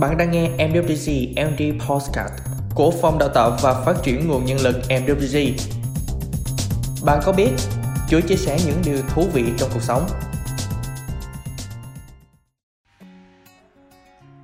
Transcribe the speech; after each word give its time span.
Bạn 0.00 0.16
đang 0.16 0.30
nghe 0.30 0.50
MWG 0.56 1.32
MD 1.50 1.84
Postcard 1.88 2.32
của 2.74 2.90
Phòng 3.02 3.18
Đào 3.18 3.28
tạo 3.34 3.56
và 3.62 3.82
Phát 3.84 3.94
triển 4.02 4.28
Nguồn 4.28 4.44
Nhân 4.44 4.58
lực 4.60 4.76
MWG. 4.88 5.52
Bạn 7.04 7.20
có 7.24 7.32
biết 7.32 7.50
Chúa 8.08 8.20
chia 8.20 8.36
sẻ 8.36 8.58
những 8.66 8.82
điều 8.84 9.02
thú 9.08 9.26
vị 9.34 9.44
trong 9.58 9.70
cuộc 9.74 9.82
sống? 9.82 10.06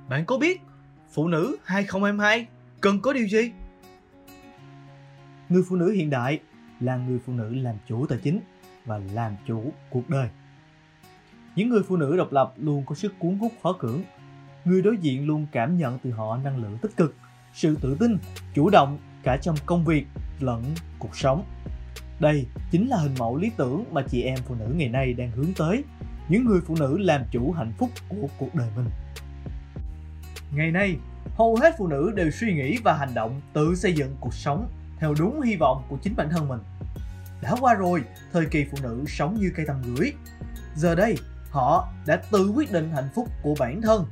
Bạn 0.09 0.25
có 0.25 0.37
biết 0.37 0.61
phụ 1.11 1.27
nữ 1.27 1.57
2022 1.63 2.47
cần 2.81 3.01
có 3.01 3.13
điều 3.13 3.27
gì? 3.27 3.51
Người 5.49 5.63
phụ 5.69 5.75
nữ 5.75 5.91
hiện 5.91 6.09
đại 6.09 6.39
là 6.79 6.95
người 6.95 7.19
phụ 7.25 7.33
nữ 7.33 7.55
làm 7.55 7.75
chủ 7.87 8.05
tài 8.05 8.19
chính 8.23 8.39
và 8.85 8.99
làm 9.13 9.35
chủ 9.47 9.71
cuộc 9.89 10.09
đời. 10.09 10.29
Những 11.55 11.69
người 11.69 11.83
phụ 11.87 11.97
nữ 11.97 12.17
độc 12.17 12.31
lập 12.31 12.53
luôn 12.57 12.83
có 12.85 12.95
sức 12.95 13.13
cuốn 13.19 13.37
hút 13.37 13.51
khó 13.63 13.73
cưỡng. 13.73 14.03
Người 14.69 14.81
đối 14.81 14.97
diện 14.97 15.27
luôn 15.27 15.47
cảm 15.51 15.77
nhận 15.77 15.99
từ 15.99 16.11
họ 16.11 16.37
năng 16.37 16.57
lượng 16.57 16.77
tích 16.81 16.97
cực, 16.97 17.15
sự 17.53 17.77
tự 17.81 17.97
tin, 17.99 18.17
chủ 18.53 18.69
động 18.69 18.99
cả 19.23 19.37
trong 19.37 19.55
công 19.65 19.85
việc 19.85 20.05
lẫn 20.39 20.63
cuộc 20.99 21.15
sống. 21.15 21.43
Đây 22.19 22.45
chính 22.71 22.87
là 22.87 22.97
hình 22.97 23.15
mẫu 23.19 23.37
lý 23.37 23.51
tưởng 23.57 23.83
mà 23.91 24.01
chị 24.09 24.21
em 24.21 24.37
phụ 24.47 24.55
nữ 24.55 24.73
ngày 24.75 24.89
nay 24.89 25.13
đang 25.13 25.31
hướng 25.31 25.53
tới. 25.57 25.83
Những 26.29 26.45
người 26.45 26.61
phụ 26.67 26.75
nữ 26.79 26.97
làm 26.97 27.23
chủ 27.31 27.51
hạnh 27.51 27.73
phúc 27.77 27.89
của 28.09 28.27
cuộc 28.37 28.55
đời 28.55 28.67
mình. 28.75 28.85
Ngày 30.51 30.71
nay, 30.71 30.95
hầu 31.37 31.55
hết 31.55 31.75
phụ 31.77 31.87
nữ 31.87 32.11
đều 32.15 32.31
suy 32.31 32.53
nghĩ 32.53 32.77
và 32.83 32.97
hành 32.97 33.13
động 33.13 33.41
tự 33.53 33.75
xây 33.75 33.93
dựng 33.93 34.15
cuộc 34.19 34.33
sống 34.33 34.69
theo 34.99 35.13
đúng 35.19 35.41
hy 35.41 35.55
vọng 35.55 35.83
của 35.89 35.97
chính 36.01 36.15
bản 36.15 36.29
thân 36.29 36.47
mình. 36.47 36.59
Đã 37.41 37.55
qua 37.59 37.73
rồi, 37.73 38.03
thời 38.33 38.45
kỳ 38.45 38.65
phụ 38.71 38.77
nữ 38.83 39.03
sống 39.07 39.37
như 39.39 39.51
cây 39.55 39.65
tầm 39.65 39.81
gửi. 39.95 40.13
Giờ 40.75 40.95
đây, 40.95 41.17
họ 41.51 41.93
đã 42.05 42.21
tự 42.31 42.51
quyết 42.55 42.71
định 42.71 42.89
hạnh 42.95 43.09
phúc 43.15 43.27
của 43.43 43.55
bản 43.59 43.81
thân 43.81 44.05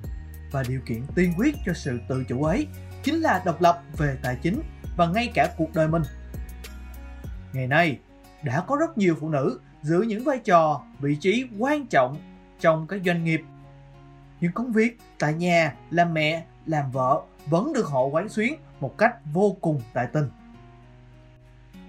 và 0.52 0.64
điều 0.68 0.82
kiện 0.86 1.04
tiên 1.16 1.34
quyết 1.38 1.56
cho 1.66 1.74
sự 1.74 2.00
tự 2.08 2.24
chủ 2.24 2.44
ấy 2.44 2.68
chính 3.04 3.16
là 3.16 3.42
độc 3.46 3.62
lập 3.62 3.82
về 3.98 4.18
tài 4.24 4.38
chính 4.42 4.62
và 4.98 5.08
ngay 5.08 5.32
cả 5.34 5.54
cuộc 5.58 5.74
đời 5.74 5.88
mình. 5.88 6.04
Ngày 7.54 7.68
nay, 7.68 8.00
đã 8.44 8.64
có 8.68 8.76
rất 8.76 8.98
nhiều 8.98 9.16
phụ 9.20 9.30
nữ 9.30 9.60
giữ 9.82 10.02
những 10.02 10.24
vai 10.24 10.40
trò, 10.40 10.82
vị 11.00 11.16
trí 11.16 11.46
quan 11.60 11.88
trọng 11.88 12.18
trong 12.60 12.88
các 12.88 13.02
doanh 13.06 13.24
nghiệp. 13.24 13.42
Những 14.42 14.52
công 14.52 14.72
việc 14.72 15.00
tại 15.20 15.34
nhà, 15.34 15.76
làm 15.90 16.14
mẹ, 16.14 16.46
làm 16.66 16.92
vợ 16.92 17.22
vẫn 17.46 17.74
được 17.74 17.88
họ 17.88 18.06
quán 18.06 18.30
xuyến 18.30 18.56
một 18.80 18.98
cách 18.98 19.16
vô 19.34 19.58
cùng 19.62 19.82
tài 19.94 20.08
tình. 20.14 20.30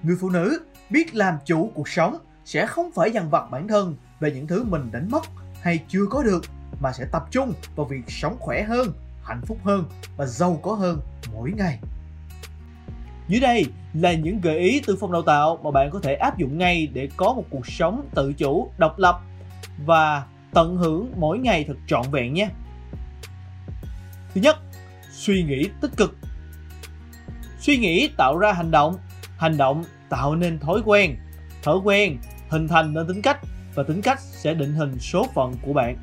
Người 0.02 0.16
phụ 0.20 0.30
nữ 0.30 0.60
biết 0.90 1.14
làm 1.14 1.38
chủ 1.44 1.70
cuộc 1.74 1.88
sống 1.88 2.16
sẽ 2.44 2.66
không 2.66 2.92
phải 2.92 3.10
dằn 3.10 3.30
vặt 3.30 3.50
bản 3.50 3.68
thân 3.68 3.96
về 4.20 4.32
những 4.32 4.46
thứ 4.46 4.64
mình 4.64 4.90
đánh 4.92 5.08
mất 5.10 5.22
hay 5.62 5.84
chưa 5.88 6.06
có 6.10 6.22
được 6.22 6.44
mà 6.80 6.92
sẽ 6.92 7.04
tập 7.12 7.24
trung 7.30 7.52
vào 7.76 7.86
việc 7.86 8.02
sống 8.08 8.36
khỏe 8.40 8.62
hơn, 8.62 8.92
hạnh 9.22 9.42
phúc 9.46 9.58
hơn 9.64 9.84
và 10.16 10.26
giàu 10.26 10.60
có 10.62 10.72
hơn 10.72 11.00
mỗi 11.32 11.52
ngày. 11.56 11.78
Dưới 13.28 13.40
đây 13.40 13.66
là 13.94 14.12
những 14.12 14.40
gợi 14.40 14.58
ý 14.58 14.80
từ 14.86 14.96
phòng 15.00 15.12
đào 15.12 15.22
tạo 15.22 15.60
mà 15.62 15.70
bạn 15.70 15.90
có 15.90 16.00
thể 16.02 16.14
áp 16.14 16.38
dụng 16.38 16.58
ngay 16.58 16.86
để 16.86 17.08
có 17.16 17.34
một 17.34 17.44
cuộc 17.50 17.66
sống 17.66 18.08
tự 18.14 18.32
chủ, 18.32 18.70
độc 18.78 18.98
lập 18.98 19.20
và 19.86 20.24
tận 20.54 20.76
hưởng 20.76 21.12
mỗi 21.16 21.38
ngày 21.38 21.64
thật 21.68 21.76
trọn 21.86 22.02
vẹn 22.10 22.34
nhé. 22.34 22.48
Thứ 24.34 24.40
nhất, 24.40 24.56
suy 25.10 25.42
nghĩ 25.42 25.68
tích 25.80 25.96
cực. 25.96 26.16
Suy 27.60 27.76
nghĩ 27.76 28.10
tạo 28.16 28.38
ra 28.38 28.52
hành 28.52 28.70
động, 28.70 28.96
hành 29.36 29.56
động 29.56 29.84
tạo 30.08 30.34
nên 30.34 30.58
thói 30.58 30.80
quen, 30.84 31.16
thói 31.62 31.76
quen 31.84 32.18
hình 32.48 32.68
thành 32.68 32.94
nên 32.94 33.06
tính 33.08 33.22
cách 33.22 33.40
và 33.74 33.82
tính 33.82 34.02
cách 34.02 34.20
sẽ 34.20 34.54
định 34.54 34.74
hình 34.74 34.98
số 34.98 35.26
phận 35.34 35.54
của 35.62 35.72
bạn. 35.72 35.96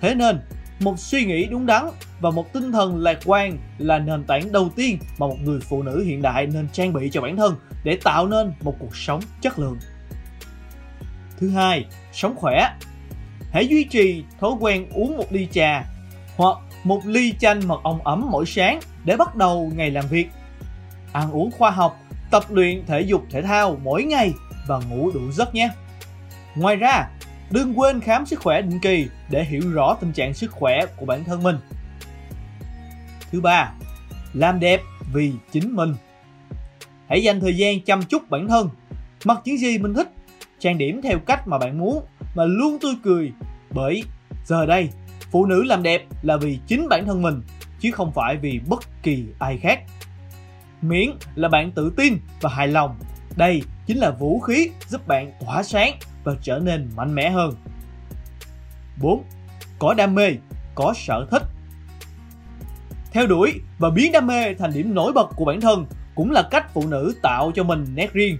Thế 0.00 0.14
nên, 0.14 0.40
một 0.80 0.98
suy 0.98 1.24
nghĩ 1.24 1.46
đúng 1.46 1.66
đắn 1.66 1.86
và 2.20 2.30
một 2.30 2.52
tinh 2.52 2.72
thần 2.72 3.02
lạc 3.02 3.18
quan 3.24 3.58
là 3.78 3.98
nền 3.98 4.24
tảng 4.24 4.52
đầu 4.52 4.68
tiên 4.76 4.98
mà 5.18 5.26
một 5.26 5.36
người 5.42 5.60
phụ 5.60 5.82
nữ 5.82 6.04
hiện 6.04 6.22
đại 6.22 6.46
nên 6.46 6.68
trang 6.72 6.92
bị 6.92 7.10
cho 7.12 7.20
bản 7.20 7.36
thân 7.36 7.56
để 7.84 7.98
tạo 8.04 8.26
nên 8.26 8.52
một 8.62 8.76
cuộc 8.78 8.96
sống 8.96 9.20
chất 9.40 9.58
lượng. 9.58 9.78
Thứ 11.38 11.50
hai, 11.50 11.86
sống 12.12 12.36
khỏe. 12.36 12.70
Hãy 13.52 13.68
duy 13.68 13.84
trì 13.84 14.24
thói 14.40 14.50
quen 14.60 14.88
uống 14.90 15.16
một 15.16 15.32
ly 15.32 15.48
trà 15.52 15.84
hoặc 16.36 16.58
một 16.84 17.00
ly 17.04 17.34
chanh 17.38 17.68
mật 17.68 17.80
ong 17.82 18.00
ấm 18.04 18.28
mỗi 18.30 18.46
sáng 18.46 18.80
để 19.04 19.16
bắt 19.16 19.36
đầu 19.36 19.72
ngày 19.74 19.90
làm 19.90 20.06
việc. 20.06 20.28
Ăn 21.12 21.30
uống 21.30 21.50
khoa 21.50 21.70
học, 21.70 21.96
tập 22.30 22.44
luyện 22.50 22.86
thể 22.86 23.00
dục 23.00 23.22
thể 23.30 23.42
thao 23.42 23.78
mỗi 23.82 24.02
ngày 24.02 24.32
và 24.66 24.78
ngủ 24.78 25.10
đủ 25.10 25.32
giấc 25.32 25.54
nhé. 25.54 25.68
Ngoài 26.56 26.76
ra, 26.76 27.08
đừng 27.50 27.78
quên 27.78 28.00
khám 28.00 28.26
sức 28.26 28.40
khỏe 28.40 28.62
định 28.62 28.80
kỳ 28.82 29.06
để 29.30 29.44
hiểu 29.44 29.62
rõ 29.72 29.96
tình 30.00 30.12
trạng 30.12 30.34
sức 30.34 30.52
khỏe 30.52 30.80
của 30.96 31.06
bản 31.06 31.24
thân 31.24 31.42
mình. 31.42 31.56
Thứ 33.32 33.40
ba, 33.40 33.72
làm 34.32 34.60
đẹp 34.60 34.80
vì 35.12 35.32
chính 35.52 35.76
mình. 35.76 35.94
Hãy 37.08 37.22
dành 37.22 37.40
thời 37.40 37.56
gian 37.56 37.80
chăm 37.80 38.02
chút 38.02 38.30
bản 38.30 38.48
thân, 38.48 38.68
mặc 39.24 39.40
những 39.44 39.58
gì 39.58 39.78
mình 39.78 39.94
thích, 39.94 40.08
trang 40.58 40.78
điểm 40.78 41.02
theo 41.02 41.18
cách 41.18 41.48
mà 41.48 41.58
bạn 41.58 41.78
muốn 41.78 42.04
mà 42.34 42.44
luôn 42.44 42.78
tươi 42.80 42.94
cười 43.02 43.32
bởi 43.70 44.02
giờ 44.44 44.66
đây 44.66 44.88
phụ 45.30 45.46
nữ 45.46 45.62
làm 45.62 45.82
đẹp 45.82 46.04
là 46.22 46.36
vì 46.36 46.58
chính 46.66 46.88
bản 46.88 47.06
thân 47.06 47.22
mình 47.22 47.42
chứ 47.80 47.90
không 47.90 48.12
phải 48.12 48.36
vì 48.36 48.60
bất 48.68 49.02
kỳ 49.02 49.24
ai 49.38 49.58
khác 49.58 49.82
miễn 50.82 51.10
là 51.34 51.48
bạn 51.48 51.70
tự 51.70 51.92
tin 51.96 52.18
và 52.40 52.50
hài 52.50 52.68
lòng 52.68 52.98
đây 53.36 53.62
chính 53.86 53.98
là 53.98 54.10
vũ 54.10 54.40
khí 54.40 54.70
giúp 54.88 55.06
bạn 55.06 55.32
tỏa 55.40 55.62
sáng 55.62 55.98
và 56.26 56.34
trở 56.42 56.58
nên 56.58 56.90
mạnh 56.96 57.14
mẽ 57.14 57.30
hơn 57.30 57.54
4. 59.00 59.24
Có 59.78 59.94
đam 59.94 60.14
mê, 60.14 60.30
có 60.74 60.94
sở 60.96 61.26
thích 61.30 61.42
Theo 63.12 63.26
đuổi 63.26 63.60
và 63.78 63.90
biến 63.90 64.12
đam 64.12 64.26
mê 64.26 64.54
thành 64.54 64.72
điểm 64.74 64.94
nổi 64.94 65.12
bật 65.12 65.26
của 65.36 65.44
bản 65.44 65.60
thân 65.60 65.86
cũng 66.14 66.30
là 66.30 66.48
cách 66.50 66.74
phụ 66.74 66.86
nữ 66.86 67.14
tạo 67.22 67.52
cho 67.54 67.64
mình 67.64 67.84
nét 67.94 68.12
riêng. 68.12 68.38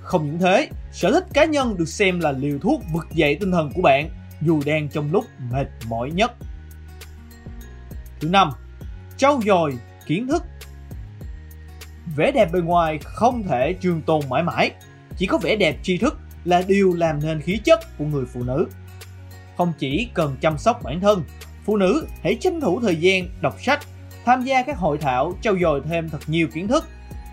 Không 0.00 0.26
những 0.26 0.38
thế, 0.38 0.68
sở 0.92 1.10
thích 1.10 1.24
cá 1.32 1.44
nhân 1.44 1.76
được 1.78 1.88
xem 1.88 2.20
là 2.20 2.32
liều 2.32 2.58
thuốc 2.58 2.82
vực 2.92 3.06
dậy 3.12 3.36
tinh 3.40 3.52
thần 3.52 3.70
của 3.74 3.82
bạn 3.82 4.08
dù 4.42 4.60
đang 4.66 4.88
trong 4.88 5.12
lúc 5.12 5.24
mệt 5.52 5.66
mỏi 5.88 6.10
nhất. 6.10 6.32
Thứ 8.20 8.28
năm, 8.28 8.50
trau 9.16 9.40
dồi 9.46 9.78
kiến 10.06 10.26
thức. 10.28 10.44
Vẻ 12.16 12.32
đẹp 12.34 12.52
bề 12.52 12.60
ngoài 12.60 12.98
không 13.04 13.42
thể 13.42 13.72
trường 13.72 14.02
tồn 14.02 14.20
mãi 14.28 14.42
mãi, 14.42 14.70
chỉ 15.16 15.26
có 15.26 15.38
vẻ 15.38 15.56
đẹp 15.56 15.78
tri 15.82 15.98
thức 15.98 16.20
là 16.46 16.62
điều 16.66 16.92
làm 16.92 17.20
nên 17.22 17.40
khí 17.40 17.60
chất 17.64 17.98
của 17.98 18.04
người 18.04 18.24
phụ 18.32 18.42
nữ. 18.42 18.66
Không 19.56 19.72
chỉ 19.78 20.08
cần 20.14 20.36
chăm 20.40 20.58
sóc 20.58 20.82
bản 20.82 21.00
thân, 21.00 21.22
phụ 21.64 21.76
nữ 21.76 22.06
hãy 22.22 22.36
tranh 22.40 22.60
thủ 22.60 22.80
thời 22.80 22.96
gian 22.96 23.28
đọc 23.40 23.56
sách, 23.60 23.80
tham 24.24 24.44
gia 24.44 24.62
các 24.62 24.78
hội 24.78 24.98
thảo 24.98 25.32
trau 25.42 25.58
dồi 25.58 25.80
thêm 25.88 26.08
thật 26.08 26.20
nhiều 26.26 26.48
kiến 26.54 26.68
thức, 26.68 26.84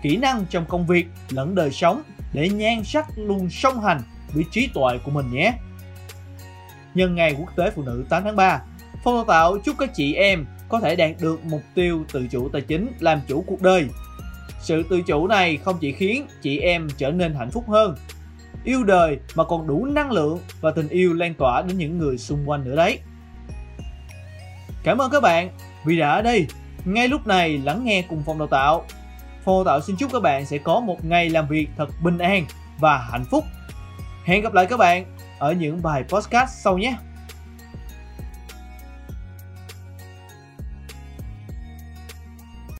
kỹ 0.02 0.16
năng 0.16 0.46
trong 0.50 0.66
công 0.68 0.86
việc 0.86 1.06
lẫn 1.30 1.54
đời 1.54 1.70
sống 1.70 2.02
để 2.32 2.48
nhan 2.48 2.84
sắc 2.84 3.06
luôn 3.16 3.50
song 3.50 3.80
hành 3.82 4.02
với 4.32 4.44
trí 4.52 4.68
tuệ 4.74 4.98
của 5.04 5.10
mình 5.10 5.32
nhé. 5.32 5.52
Nhân 6.94 7.14
ngày 7.14 7.36
quốc 7.38 7.56
tế 7.56 7.70
phụ 7.70 7.82
nữ 7.82 8.04
8 8.08 8.22
tháng 8.24 8.36
3, 8.36 8.62
Phong 9.04 9.14
đào 9.14 9.24
tạo 9.24 9.58
chúc 9.64 9.76
các 9.78 9.90
chị 9.94 10.14
em 10.14 10.46
có 10.68 10.80
thể 10.80 10.96
đạt 10.96 11.10
được 11.20 11.44
mục 11.44 11.62
tiêu 11.74 12.04
tự 12.12 12.26
chủ 12.30 12.48
tài 12.48 12.62
chính, 12.62 12.92
làm 13.00 13.20
chủ 13.28 13.44
cuộc 13.46 13.62
đời. 13.62 13.88
Sự 14.60 14.82
tự 14.90 15.02
chủ 15.02 15.26
này 15.26 15.56
không 15.56 15.78
chỉ 15.80 15.92
khiến 15.92 16.26
chị 16.42 16.58
em 16.58 16.88
trở 16.96 17.10
nên 17.10 17.34
hạnh 17.34 17.50
phúc 17.50 17.64
hơn, 17.68 17.96
yêu 18.64 18.84
đời 18.84 19.18
mà 19.34 19.44
còn 19.44 19.66
đủ 19.66 19.84
năng 19.84 20.10
lượng 20.10 20.38
và 20.60 20.70
tình 20.70 20.88
yêu 20.88 21.14
lan 21.14 21.34
tỏa 21.34 21.62
đến 21.62 21.78
những 21.78 21.98
người 21.98 22.18
xung 22.18 22.48
quanh 22.48 22.64
nữa 22.64 22.76
đấy. 22.76 22.98
Cảm 24.82 24.98
ơn 24.98 25.10
các 25.10 25.20
bạn 25.20 25.50
vì 25.84 25.98
đã 25.98 26.10
ở 26.10 26.22
đây 26.22 26.46
ngay 26.84 27.08
lúc 27.08 27.26
này 27.26 27.58
lắng 27.58 27.84
nghe 27.84 28.02
cùng 28.08 28.22
phòng 28.26 28.38
đào 28.38 28.48
tạo. 28.48 28.84
Phòng 29.44 29.54
đào 29.56 29.64
tạo 29.64 29.80
xin 29.80 29.96
chúc 29.96 30.12
các 30.12 30.22
bạn 30.22 30.46
sẽ 30.46 30.58
có 30.58 30.80
một 30.80 31.04
ngày 31.04 31.30
làm 31.30 31.48
việc 31.48 31.68
thật 31.76 31.88
bình 32.02 32.18
an 32.18 32.46
và 32.78 32.98
hạnh 32.98 33.24
phúc. 33.30 33.44
Hẹn 34.24 34.42
gặp 34.42 34.54
lại 34.54 34.66
các 34.66 34.76
bạn 34.76 35.04
ở 35.38 35.52
những 35.52 35.82
bài 35.82 36.04
podcast 36.08 36.50
sau 36.50 36.78
nhé. 36.78 36.96